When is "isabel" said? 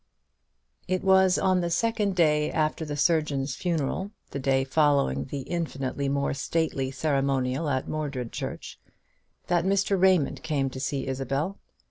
11.05-11.59